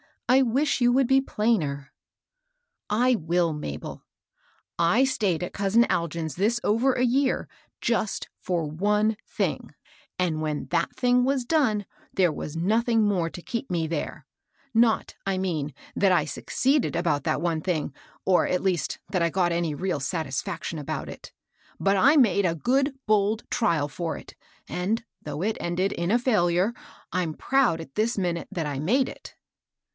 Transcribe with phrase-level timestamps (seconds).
[0.27, 1.91] I wish you would be plainer.""
[3.07, 4.03] I will, Mabel.
[4.79, 7.49] I stayed at cousin Algin's this over a year
[7.81, 9.75] just for one thing,
[10.17, 14.25] and when that thing was done, there was nothing more to keep me there;
[14.73, 17.93] not, I mean, that I succeeded about that one thing,
[18.25, 21.31] or, at least, that I got any real satisfaction about it;
[21.79, 24.33] but I made a good, bold trial for it,
[24.67, 25.39] and, HILDA AND HEB MYSTEBT.
[25.39, 26.73] 67 though it ended in a failure,
[27.13, 29.35] Pm proud at this minute that I made it."